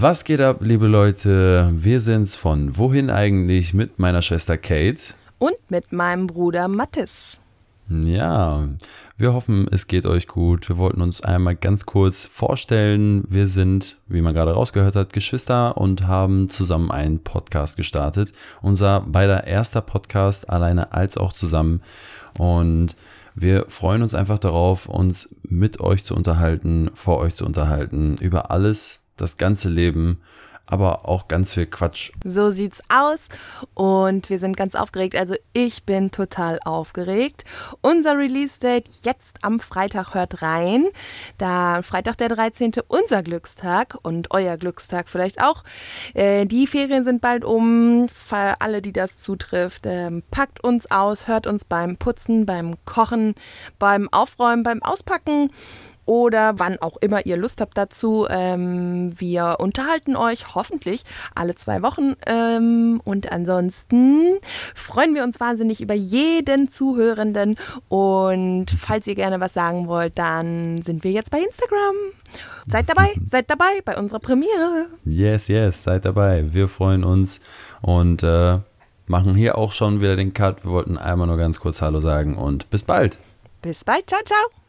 [0.00, 1.72] Was geht ab, liebe Leute?
[1.74, 5.14] Wir sind's von Wohin eigentlich mit meiner Schwester Kate.
[5.38, 7.40] Und mit meinem Bruder Mattis.
[7.88, 8.68] Ja,
[9.16, 10.68] wir hoffen, es geht euch gut.
[10.68, 13.24] Wir wollten uns einmal ganz kurz vorstellen.
[13.28, 18.32] Wir sind, wie man gerade rausgehört hat, Geschwister und haben zusammen einen Podcast gestartet.
[18.62, 21.82] Unser beider erster Podcast, alleine als auch zusammen.
[22.38, 22.94] Und
[23.34, 28.52] wir freuen uns einfach darauf, uns mit euch zu unterhalten, vor euch zu unterhalten, über
[28.52, 30.20] alles, das ganze Leben,
[30.68, 32.12] aber auch ganz viel Quatsch.
[32.24, 33.28] So sieht's aus
[33.74, 35.16] und wir sind ganz aufgeregt.
[35.16, 37.44] Also ich bin total aufgeregt.
[37.80, 40.86] Unser Release-Date jetzt am Freitag hört rein.
[41.38, 42.72] Da Freitag der 13.
[42.86, 45.64] unser Glückstag und euer Glückstag vielleicht auch.
[46.12, 48.08] Äh, die Ferien sind bald um.
[48.12, 53.34] Für alle, die das zutrifft, ähm, packt uns aus, hört uns beim Putzen, beim Kochen,
[53.78, 55.50] beim Aufräumen, beim Auspacken
[56.08, 58.26] oder wann auch immer ihr Lust habt dazu.
[58.30, 61.02] Ähm, wir unterhalten euch hoffentlich
[61.34, 62.14] alle zwei Wochen.
[62.26, 64.38] Ähm, und ansonsten
[64.74, 67.56] freuen wir uns wahnsinnig über jeden Zuhörenden.
[67.88, 71.96] Und falls ihr gerne was sagen wollt, dann sind wir jetzt bei Instagram.
[72.66, 74.86] Seid dabei, seid dabei bei unserer Premiere.
[75.04, 76.54] Yes, yes, seid dabei.
[76.54, 77.40] Wir freuen uns
[77.82, 78.58] und äh,
[79.06, 80.64] machen hier auch schon wieder den Cut.
[80.64, 83.18] Wir wollten einmal nur ganz kurz Hallo sagen und bis bald.
[83.60, 84.08] Bis bald.
[84.08, 84.67] Ciao, ciao.